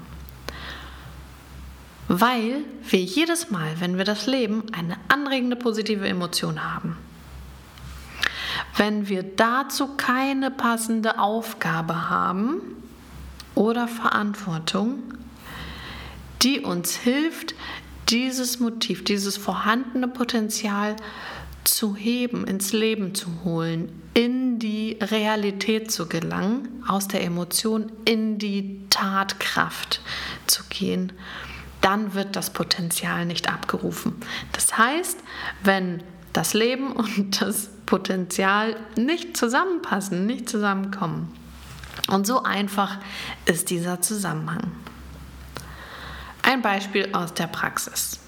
Weil 2.08 2.64
wir 2.82 3.00
jedes 3.00 3.50
Mal, 3.50 3.78
wenn 3.78 3.96
wir 3.96 4.04
das 4.04 4.26
leben, 4.26 4.64
eine 4.72 4.96
anregende 5.08 5.56
positive 5.56 6.08
Emotion 6.08 6.64
haben. 6.64 6.96
Wenn 8.76 9.08
wir 9.08 9.22
dazu 9.22 9.88
keine 9.96 10.50
passende 10.50 11.18
Aufgabe 11.18 12.08
haben 12.08 12.62
oder 13.54 13.86
Verantwortung, 13.86 15.02
die 16.42 16.60
uns 16.60 16.96
hilft, 16.96 17.54
dieses 18.10 18.60
Motiv, 18.60 19.04
dieses 19.04 19.36
vorhandene 19.36 20.08
Potenzial 20.08 20.96
zu 21.64 21.94
heben, 21.94 22.44
ins 22.46 22.72
Leben 22.72 23.14
zu 23.14 23.28
holen, 23.44 23.92
in 24.14 24.58
die 24.58 24.98
Realität 25.00 25.90
zu 25.90 26.08
gelangen, 26.08 26.82
aus 26.86 27.08
der 27.08 27.22
Emotion 27.22 27.92
in 28.04 28.38
die 28.38 28.80
Tatkraft 28.90 30.00
zu 30.46 30.64
gehen, 30.68 31.12
dann 31.80 32.14
wird 32.14 32.36
das 32.36 32.50
Potenzial 32.50 33.24
nicht 33.24 33.48
abgerufen. 33.50 34.16
Das 34.52 34.76
heißt, 34.76 35.18
wenn 35.62 36.02
das 36.32 36.54
Leben 36.54 36.92
und 36.92 37.40
das 37.40 37.70
Potenzial 37.86 38.76
nicht 38.96 39.36
zusammenpassen, 39.36 40.26
nicht 40.26 40.48
zusammenkommen. 40.48 41.32
Und 42.08 42.26
so 42.26 42.42
einfach 42.42 42.98
ist 43.46 43.70
dieser 43.70 44.00
Zusammenhang. 44.00 44.72
Ein 46.42 46.62
Beispiel 46.62 47.10
aus 47.12 47.34
der 47.34 47.46
Praxis. 47.46 48.18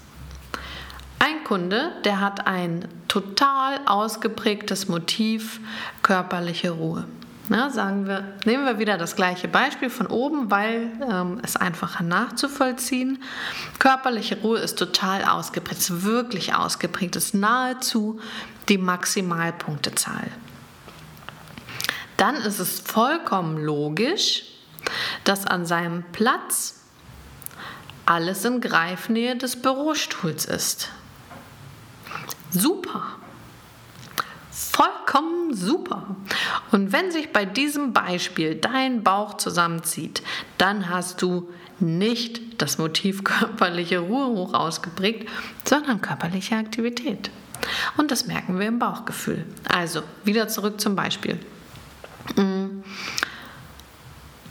Ein 1.19 1.43
Kunde, 1.43 1.91
der 2.03 2.19
hat 2.19 2.47
ein 2.47 2.87
total 3.07 3.79
ausgeprägtes 3.85 4.87
Motiv 4.87 5.59
körperliche 6.01 6.71
Ruhe. 6.71 7.05
Na, 7.49 7.69
sagen 7.69 8.07
wir, 8.07 8.23
nehmen 8.45 8.65
wir 8.65 8.79
wieder 8.79 8.97
das 8.97 9.15
gleiche 9.15 9.47
Beispiel 9.49 9.89
von 9.89 10.07
oben, 10.07 10.49
weil 10.49 10.91
ähm, 11.09 11.39
es 11.43 11.57
einfacher 11.57 12.03
nachzuvollziehen. 12.03 13.21
Körperliche 13.79 14.39
Ruhe 14.41 14.59
ist 14.59 14.79
total 14.79 15.25
ausgeprägt, 15.25 15.81
ist 15.81 16.03
wirklich 16.03 16.55
ausgeprägt, 16.55 17.17
ist 17.17 17.33
nahezu 17.33 18.19
die 18.69 18.77
Maximalpunktezahl. 18.77 20.27
Dann 22.15 22.35
ist 22.35 22.59
es 22.59 22.79
vollkommen 22.79 23.57
logisch, 23.57 24.43
dass 25.25 25.45
an 25.45 25.65
seinem 25.65 26.03
Platz 26.13 26.82
alles 28.05 28.45
in 28.45 28.61
Greifnähe 28.61 29.35
des 29.35 29.61
Bürostuhls 29.61 30.45
ist. 30.45 30.89
Super. 32.51 33.17
Vollkommen 34.51 35.53
super. 35.55 36.15
Und 36.71 36.91
wenn 36.91 37.11
sich 37.11 37.31
bei 37.31 37.45
diesem 37.45 37.93
Beispiel 37.93 38.55
dein 38.55 39.03
Bauch 39.03 39.37
zusammenzieht, 39.37 40.21
dann 40.57 40.89
hast 40.89 41.21
du 41.21 41.49
nicht 41.79 42.61
das 42.61 42.77
Motiv 42.77 43.23
körperliche 43.23 43.99
Ruhe 43.99 44.27
hoch 44.27 44.53
ausgeprägt, 44.53 45.29
sondern 45.63 46.01
körperliche 46.01 46.55
Aktivität. 46.55 47.31
Und 47.97 48.11
das 48.11 48.25
merken 48.27 48.59
wir 48.59 48.67
im 48.67 48.79
Bauchgefühl. 48.79 49.45
Also, 49.69 50.03
wieder 50.23 50.47
zurück 50.47 50.81
zum 50.81 50.95
Beispiel. 50.95 51.39
Mm. 52.35 52.83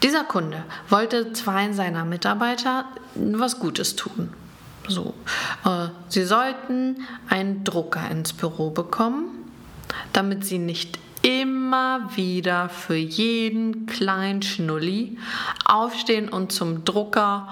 Dieser 0.02 0.24
Kunde 0.24 0.64
wollte 0.88 1.32
zwei 1.32 1.72
seiner 1.72 2.04
Mitarbeiter 2.04 2.86
was 3.14 3.58
Gutes 3.60 3.94
tun. 3.94 4.32
So, 4.88 5.14
äh, 5.64 5.88
sie 6.08 6.24
sollten 6.24 7.06
einen 7.28 7.62
Drucker 7.62 8.10
ins 8.10 8.32
Büro 8.32 8.70
bekommen, 8.70 9.28
damit 10.12 10.44
sie 10.44 10.58
nicht 10.58 10.98
immer 11.22 12.10
wieder 12.16 12.68
für 12.68 12.96
jeden 12.96 13.86
kleinen 13.86 14.42
Schnulli 14.42 15.18
aufstehen 15.64 16.28
und 16.28 16.50
zum 16.50 16.84
Drucker 16.84 17.48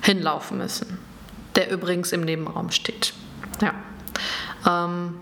hinlaufen 0.00 0.56
müssen, 0.56 0.98
der 1.56 1.70
übrigens 1.70 2.12
im 2.12 2.22
Nebenraum 2.22 2.70
steht. 2.70 3.12
Ja. 3.60 3.74
Ähm, 4.66 5.16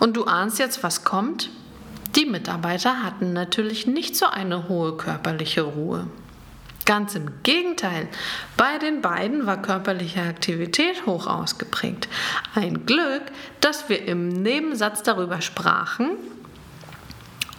und 0.00 0.16
du 0.16 0.24
ahnst 0.24 0.58
jetzt, 0.58 0.82
was 0.82 1.04
kommt? 1.04 1.50
Die 2.16 2.26
Mitarbeiter 2.26 3.02
hatten 3.02 3.32
natürlich 3.32 3.86
nicht 3.86 4.14
so 4.14 4.26
eine 4.26 4.68
hohe 4.68 4.96
körperliche 4.96 5.62
Ruhe. 5.62 6.06
Ganz 6.84 7.14
im 7.14 7.42
Gegenteil, 7.42 8.08
bei 8.56 8.78
den 8.78 9.00
beiden 9.00 9.46
war 9.46 9.60
körperliche 9.60 10.20
Aktivität 10.20 11.06
hoch 11.06 11.26
ausgeprägt. 11.26 12.08
Ein 12.54 12.84
Glück, 12.84 13.22
dass 13.60 13.88
wir 13.88 14.06
im 14.06 14.28
Nebensatz 14.28 15.02
darüber 15.02 15.40
sprachen 15.40 16.10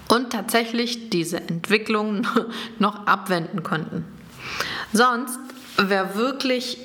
und 0.08 0.32
tatsächlich 0.32 1.10
diese 1.10 1.38
Entwicklung 1.38 2.28
noch 2.80 3.08
abwenden 3.08 3.64
konnten. 3.64 4.06
Sonst 4.94 5.40
wäre 5.78 6.16
wirklich 6.16 6.78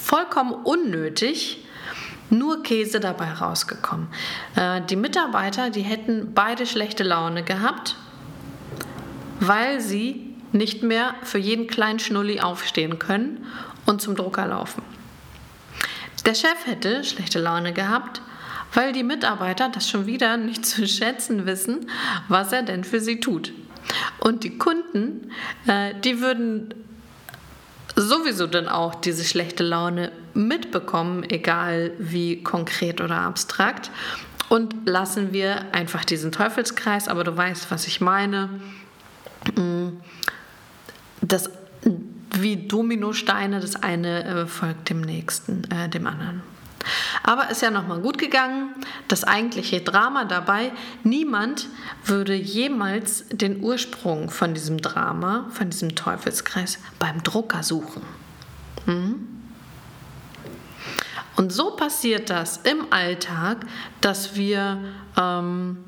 vollkommen 0.00 0.52
unnötig 0.52 1.61
nur 2.32 2.62
Käse 2.62 2.98
dabei 2.98 3.32
rausgekommen. 3.32 4.08
Äh, 4.56 4.80
die 4.82 4.96
Mitarbeiter, 4.96 5.70
die 5.70 5.82
hätten 5.82 6.32
beide 6.34 6.66
schlechte 6.66 7.04
Laune 7.04 7.42
gehabt, 7.44 7.96
weil 9.40 9.80
sie 9.80 10.34
nicht 10.52 10.82
mehr 10.82 11.14
für 11.22 11.38
jeden 11.38 11.66
kleinen 11.66 11.98
Schnulli 11.98 12.40
aufstehen 12.40 12.98
können 12.98 13.46
und 13.86 14.00
zum 14.00 14.16
Drucker 14.16 14.46
laufen. 14.46 14.82
Der 16.24 16.34
Chef 16.34 16.66
hätte 16.66 17.04
schlechte 17.04 17.38
Laune 17.38 17.72
gehabt, 17.72 18.22
weil 18.74 18.92
die 18.92 19.02
Mitarbeiter 19.02 19.68
das 19.68 19.88
schon 19.88 20.06
wieder 20.06 20.36
nicht 20.36 20.64
zu 20.64 20.86
schätzen 20.86 21.46
wissen, 21.46 21.90
was 22.28 22.52
er 22.52 22.62
denn 22.62 22.84
für 22.84 23.00
sie 23.00 23.20
tut. 23.20 23.52
Und 24.20 24.44
die 24.44 24.56
Kunden, 24.56 25.30
äh, 25.66 25.94
die 26.00 26.20
würden 26.20 26.72
sowieso 27.96 28.46
dann 28.46 28.68
auch 28.68 28.94
diese 28.94 29.24
schlechte 29.24 29.64
Laune 29.64 30.12
mitbekommen, 30.34 31.24
egal 31.28 31.92
wie 31.98 32.42
konkret 32.42 33.00
oder 33.00 33.18
abstrakt. 33.18 33.90
Und 34.48 34.86
lassen 34.86 35.32
wir 35.32 35.72
einfach 35.72 36.04
diesen 36.04 36.32
Teufelskreis, 36.32 37.08
aber 37.08 37.24
du 37.24 37.36
weißt, 37.36 37.70
was 37.70 37.86
ich 37.86 38.00
meine. 38.00 38.48
Mm, 39.56 39.98
das 41.20 41.50
wie 42.34 42.56
Dominosteine, 42.56 43.60
das 43.60 43.76
eine 43.76 44.24
äh, 44.24 44.46
folgt 44.46 44.88
dem 44.88 45.00
nächsten, 45.00 45.64
äh, 45.70 45.88
dem 45.88 46.06
anderen. 46.06 46.42
Aber 47.22 47.50
ist 47.50 47.62
ja 47.62 47.70
nochmal 47.70 48.00
gut 48.00 48.18
gegangen. 48.18 48.74
Das 49.08 49.24
eigentliche 49.24 49.80
Drama 49.80 50.24
dabei, 50.24 50.72
niemand 51.04 51.68
würde 52.04 52.34
jemals 52.34 53.24
den 53.30 53.62
Ursprung 53.62 54.30
von 54.30 54.54
diesem 54.54 54.78
Drama, 54.78 55.46
von 55.50 55.70
diesem 55.70 55.94
Teufelskreis 55.94 56.78
beim 56.98 57.22
Drucker 57.22 57.62
suchen. 57.62 58.02
Mhm. 58.86 59.41
Und 61.36 61.52
so 61.52 61.76
passiert 61.76 62.30
das 62.30 62.58
im 62.58 62.92
Alltag, 62.92 63.64
dass 64.00 64.36
wir 64.36 64.78
ähm, 65.16 65.84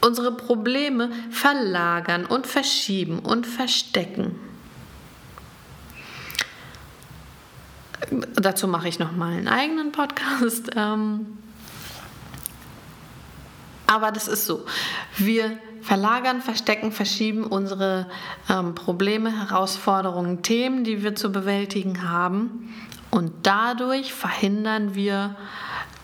unsere 0.00 0.32
Probleme 0.32 1.10
verlagern 1.30 2.26
und 2.26 2.46
verschieben 2.46 3.18
und 3.18 3.46
verstecken. 3.46 4.38
Dazu 8.34 8.68
mache 8.68 8.88
ich 8.88 8.98
noch 8.98 9.12
mal 9.12 9.32
einen 9.32 9.48
eigenen 9.48 9.90
Podcast. 9.90 10.70
Ähm, 10.76 11.38
aber 13.86 14.12
das 14.12 14.28
ist 14.28 14.46
so. 14.46 14.64
Wir 15.16 15.58
verlagern, 15.86 16.42
verstecken, 16.42 16.90
verschieben 16.90 17.44
unsere 17.44 18.06
ähm, 18.50 18.74
Probleme, 18.74 19.30
Herausforderungen, 19.30 20.42
Themen, 20.42 20.82
die 20.82 21.04
wir 21.04 21.14
zu 21.14 21.30
bewältigen 21.30 22.08
haben. 22.08 22.74
Und 23.10 23.32
dadurch 23.44 24.12
verhindern 24.12 24.96
wir, 24.96 25.36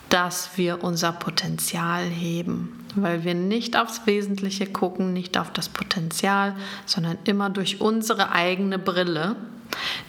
dass 0.09 0.57
wir 0.57 0.85
unser 0.85 1.11
Potenzial 1.11 2.05
heben. 2.05 2.79
Weil 2.95 3.25
wir 3.25 3.35
nicht 3.35 3.77
aufs 3.77 4.07
Wesentliche 4.07 4.66
gucken, 4.66 5.12
nicht 5.12 5.37
auf 5.37 5.51
das 5.53 5.68
Potenzial, 5.68 6.55
sondern 6.87 7.18
immer 7.25 7.51
durch 7.51 7.81
unsere 7.81 8.31
eigene 8.31 8.79
Brille 8.79 9.35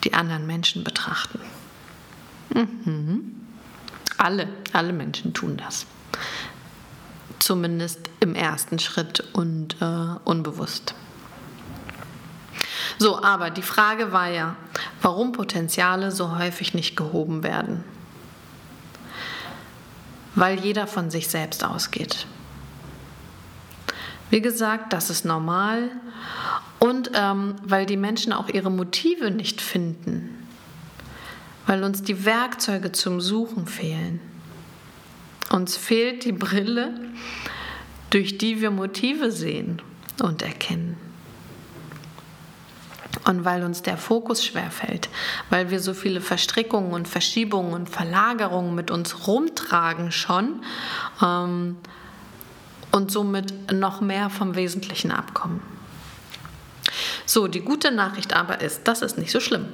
die 0.04 0.14
anderen 0.14 0.46
Menschen 0.46 0.84
betrachten. 0.84 1.40
Mhm. 2.54 3.36
Alle, 4.18 4.50
alle 4.72 4.94
Menschen 4.94 5.34
tun 5.34 5.58
das. 5.58 5.88
Zumindest 7.44 8.00
im 8.22 8.36
ersten 8.36 8.80
Schritt 8.80 9.22
und 9.34 9.76
äh, 9.82 10.16
unbewusst. 10.24 10.96
So, 13.00 13.22
aber 13.22 13.50
die 13.50 13.62
Frage 13.62 14.14
war 14.14 14.30
ja, 14.30 14.56
warum 15.02 15.34
Potenziale 15.34 16.14
so 16.14 16.38
häufig 16.38 16.74
nicht 16.74 16.96
gehoben 16.96 17.44
werden. 17.44 17.84
Weil 20.36 20.58
jeder 20.62 20.88
von 20.88 21.12
sich 21.12 21.28
selbst 21.28 21.66
ausgeht. 21.66 22.28
Wie 24.30 24.40
gesagt, 24.40 24.94
das 24.94 25.10
ist 25.10 25.26
normal 25.26 25.90
und 26.80 27.12
ähm, 27.14 27.56
weil 27.64 27.86
die 27.86 27.98
Menschen 27.98 28.32
auch 28.32 28.48
ihre 28.48 28.72
Motive 28.72 29.32
nicht 29.32 29.60
finden 29.60 30.44
weil 31.66 31.84
uns 31.84 32.04
die 32.04 32.26
Werkzeuge 32.26 32.92
zum 32.92 33.22
Suchen 33.22 33.68
fehlen. 33.68 34.20
Uns 35.54 35.78
fehlt 35.78 36.26
die 36.26 36.32
Brille, 36.32 36.96
durch 38.10 38.40
die 38.40 38.60
wir 38.60 38.72
Motive 38.72 39.32
sehen 39.32 39.84
und 40.20 40.42
erkennen. 40.42 40.98
Und 43.26 43.46
weil 43.46 43.64
uns 43.64 43.84
der 43.84 43.98
Fokus 43.98 44.44
schwerfällt, 44.44 45.10
weil 45.52 45.70
wir 45.70 45.80
so 45.80 45.94
viele 45.94 46.22
Verstrickungen 46.22 46.94
und 46.94 47.08
Verschiebungen 47.08 47.74
und 47.74 47.88
Verlagerungen 47.88 48.74
mit 48.74 48.90
uns 48.90 49.28
rumtragen 49.28 50.12
schon 50.12 50.64
ähm, 51.22 51.78
und 52.92 53.12
somit 53.12 53.72
noch 53.72 54.02
mehr 54.02 54.32
vom 54.32 54.56
Wesentlichen 54.56 55.12
abkommen. 55.12 55.62
So, 57.28 57.48
die 57.48 57.62
gute 57.62 57.92
Nachricht 57.92 58.36
aber 58.36 58.60
ist, 58.62 58.88
das 58.88 59.04
ist 59.04 59.20
nicht 59.20 59.32
so 59.32 59.40
schlimm. 59.40 59.68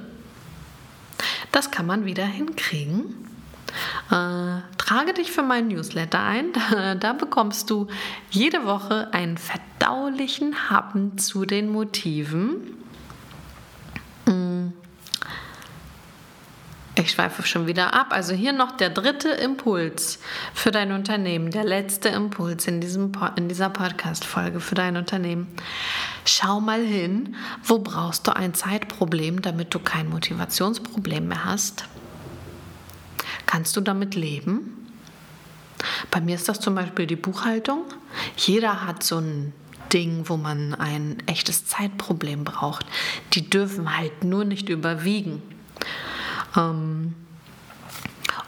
Das 1.52 1.70
kann 1.70 1.86
man 1.86 2.04
wieder 2.04 2.26
hinkriegen. 2.26 3.30
Äh, 4.10 4.62
trage 4.78 5.14
dich 5.14 5.32
für 5.32 5.42
meinen 5.42 5.68
Newsletter 5.68 6.20
ein. 6.20 6.52
Da, 6.70 6.94
da 6.94 7.12
bekommst 7.12 7.70
du 7.70 7.88
jede 8.30 8.64
Woche 8.64 9.08
einen 9.12 9.38
verdaulichen 9.38 10.70
Happen 10.70 11.18
zu 11.18 11.44
den 11.44 11.68
Motiven. 11.68 12.76
Mm. 14.26 14.68
Ich 16.96 17.12
schweife 17.12 17.42
schon 17.44 17.66
wieder 17.66 17.94
ab. 17.94 18.08
Also 18.10 18.34
hier 18.34 18.52
noch 18.52 18.72
der 18.72 18.90
dritte 18.90 19.30
Impuls 19.30 20.18
für 20.52 20.70
dein 20.70 20.92
Unternehmen, 20.92 21.50
der 21.50 21.64
letzte 21.64 22.10
Impuls 22.10 22.66
in, 22.66 22.80
diesem, 22.80 23.12
in 23.36 23.48
dieser 23.48 23.70
Podcast-Folge 23.70 24.60
für 24.60 24.74
dein 24.74 24.96
Unternehmen. 24.96 25.48
Schau 26.24 26.60
mal 26.60 26.84
hin, 26.84 27.36
wo 27.62 27.78
brauchst 27.78 28.26
du 28.26 28.36
ein 28.36 28.54
Zeitproblem, 28.54 29.40
damit 29.40 29.72
du 29.72 29.78
kein 29.78 30.10
Motivationsproblem 30.10 31.28
mehr 31.28 31.44
hast. 31.44 31.84
Kannst 33.50 33.76
du 33.76 33.80
damit 33.80 34.14
leben? 34.14 34.92
Bei 36.12 36.20
mir 36.20 36.36
ist 36.36 36.48
das 36.48 36.60
zum 36.60 36.76
Beispiel 36.76 37.08
die 37.08 37.16
Buchhaltung. 37.16 37.82
Jeder 38.36 38.86
hat 38.86 39.02
so 39.02 39.18
ein 39.18 39.52
Ding, 39.92 40.28
wo 40.28 40.36
man 40.36 40.72
ein 40.74 41.20
echtes 41.26 41.66
Zeitproblem 41.66 42.44
braucht. 42.44 42.86
Die 43.32 43.50
dürfen 43.50 43.96
halt 43.96 44.22
nur 44.22 44.44
nicht 44.44 44.68
überwiegen. 44.68 45.42
Ähm, 46.56 47.16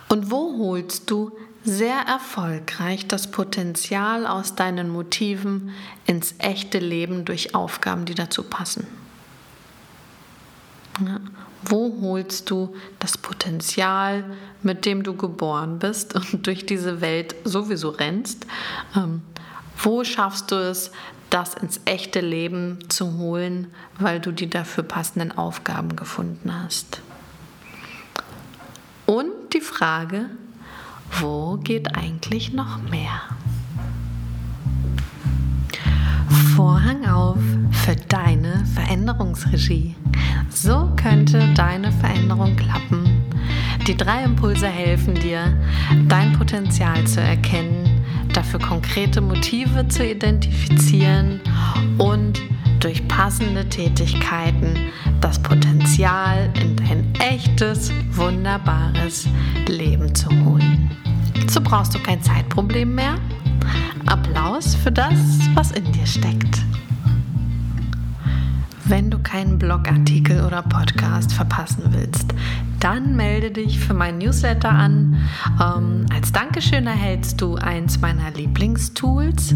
und 0.08 0.30
wo 0.30 0.56
holst 0.58 1.10
du 1.10 1.36
sehr 1.64 1.98
erfolgreich 2.02 3.08
das 3.08 3.28
Potenzial 3.28 4.24
aus 4.24 4.54
deinen 4.54 4.88
Motiven 4.88 5.70
ins 6.06 6.36
echte 6.38 6.78
Leben 6.78 7.24
durch 7.24 7.56
Aufgaben, 7.56 8.04
die 8.04 8.14
dazu 8.14 8.44
passen? 8.44 8.86
Ja. 11.04 11.18
Wo 11.64 11.96
holst 12.00 12.50
du 12.50 12.74
das 12.98 13.16
Potenzial, 13.16 14.24
mit 14.62 14.84
dem 14.84 15.02
du 15.02 15.14
geboren 15.14 15.78
bist 15.78 16.14
und 16.32 16.46
durch 16.46 16.66
diese 16.66 17.00
Welt 17.00 17.34
sowieso 17.44 17.90
rennst? 17.90 18.46
Ähm, 18.96 19.22
wo 19.78 20.04
schaffst 20.04 20.50
du 20.50 20.56
es, 20.56 20.90
das 21.30 21.54
ins 21.54 21.80
echte 21.86 22.20
Leben 22.20 22.78
zu 22.88 23.16
holen, 23.16 23.68
weil 23.98 24.20
du 24.20 24.32
die 24.32 24.50
dafür 24.50 24.84
passenden 24.84 25.32
Aufgaben 25.32 25.96
gefunden 25.96 26.52
hast? 26.62 27.00
Und 29.06 29.30
die 29.54 29.60
Frage, 29.60 30.30
wo 31.20 31.56
geht 31.56 31.96
eigentlich 31.96 32.52
noch 32.52 32.82
mehr? 32.82 33.20
Vorhang 36.56 37.06
auf 37.06 37.38
für 37.84 37.96
deine 37.96 38.64
Veränderungsregie. 38.74 39.96
So 40.50 40.91
könnte 41.02 41.52
deine 41.54 41.90
Veränderung 41.92 42.54
klappen. 42.56 43.04
Die 43.86 43.96
drei 43.96 44.22
Impulse 44.22 44.68
helfen 44.68 45.14
dir, 45.14 45.58
dein 46.08 46.32
Potenzial 46.32 47.04
zu 47.04 47.20
erkennen, 47.20 48.04
dafür 48.32 48.60
konkrete 48.60 49.20
Motive 49.20 49.88
zu 49.88 50.06
identifizieren 50.06 51.40
und 51.98 52.40
durch 52.78 53.06
passende 53.08 53.68
Tätigkeiten 53.68 54.76
das 55.20 55.40
Potenzial 55.40 56.50
in 56.60 56.76
dein 56.76 57.12
echtes, 57.18 57.92
wunderbares 58.12 59.26
Leben 59.66 60.14
zu 60.14 60.28
holen. 60.44 60.90
So 61.48 61.60
brauchst 61.60 61.94
du 61.94 61.98
kein 61.98 62.22
Zeitproblem 62.22 62.94
mehr. 62.94 63.14
Applaus 64.06 64.74
für 64.74 64.92
das, 64.92 65.14
was 65.54 65.72
in 65.72 65.90
dir 65.92 66.06
steckt. 66.06 66.62
Wenn 68.92 69.10
du 69.10 69.18
keinen 69.20 69.58
Blogartikel 69.58 70.44
oder 70.44 70.60
Podcast 70.60 71.32
verpassen 71.32 71.82
willst, 71.94 72.26
dann 72.82 73.14
melde 73.14 73.52
dich 73.52 73.78
für 73.78 73.94
meinen 73.94 74.18
Newsletter 74.18 74.70
an. 74.70 75.16
Ähm, 75.60 76.06
als 76.12 76.32
Dankeschön 76.32 76.86
erhältst 76.88 77.40
du 77.40 77.54
eins 77.54 78.00
meiner 78.00 78.32
Lieblingstools 78.32 79.54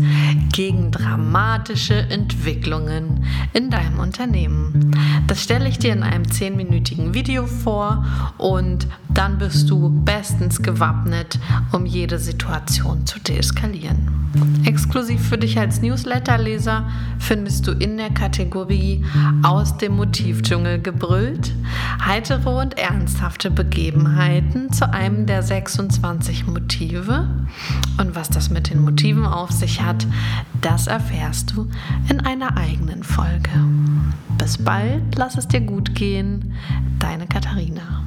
gegen 0.52 0.92
dramatische 0.92 1.94
Entwicklungen 1.94 3.24
in 3.52 3.68
deinem 3.70 3.98
Unternehmen. 3.98 4.92
Das 5.26 5.42
stelle 5.42 5.68
ich 5.68 5.78
dir 5.78 5.92
in 5.92 6.04
einem 6.04 6.22
10-minütigen 6.22 7.14
Video 7.14 7.46
vor 7.46 8.04
und 8.38 8.86
dann 9.08 9.38
bist 9.38 9.70
du 9.70 9.88
bestens 10.04 10.62
gewappnet, 10.62 11.40
um 11.72 11.84
jede 11.84 12.20
Situation 12.20 13.06
zu 13.06 13.18
deeskalieren. 13.18 14.12
Exklusiv 14.64 15.28
für 15.28 15.38
dich 15.38 15.58
als 15.58 15.80
Newsletterleser 15.80 16.88
findest 17.18 17.66
du 17.66 17.72
in 17.72 17.96
der 17.96 18.10
Kategorie 18.10 19.04
Aus 19.42 19.78
dem 19.78 19.96
Motivdschungel 19.96 20.80
gebrüllt 20.80 21.52
heitere 22.04 22.50
und 22.50 22.78
ernsthafte 23.16 23.50
Begebenheiten 23.50 24.70
zu 24.72 24.92
einem 24.92 25.24
der 25.24 25.42
26 25.42 26.46
Motive. 26.46 27.26
Und 27.98 28.14
was 28.14 28.28
das 28.28 28.50
mit 28.50 28.68
den 28.68 28.82
Motiven 28.82 29.24
auf 29.24 29.50
sich 29.50 29.80
hat, 29.80 30.06
das 30.60 30.86
erfährst 30.86 31.52
du 31.52 31.66
in 32.10 32.20
einer 32.20 32.58
eigenen 32.58 33.02
Folge. 33.02 33.48
Bis 34.36 34.58
bald, 34.58 35.02
lass 35.16 35.38
es 35.38 35.48
dir 35.48 35.62
gut 35.62 35.94
gehen, 35.94 36.52
deine 36.98 37.26
Katharina. 37.26 38.04